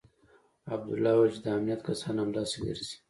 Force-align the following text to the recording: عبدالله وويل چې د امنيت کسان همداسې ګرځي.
عبدالله 0.73 1.11
وويل 1.15 1.31
چې 1.35 1.41
د 1.43 1.47
امنيت 1.55 1.81
کسان 1.87 2.15
همداسې 2.19 2.55
ګرځي. 2.65 2.97